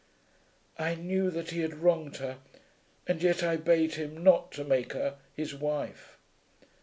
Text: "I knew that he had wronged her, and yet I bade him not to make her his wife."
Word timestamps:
"I 0.79 0.95
knew 0.95 1.29
that 1.29 1.51
he 1.51 1.59
had 1.59 1.75
wronged 1.83 2.17
her, 2.17 2.39
and 3.05 3.21
yet 3.21 3.43
I 3.43 3.55
bade 3.57 3.93
him 3.93 4.23
not 4.23 4.51
to 4.53 4.63
make 4.63 4.93
her 4.93 5.17
his 5.35 5.53
wife." 5.53 6.17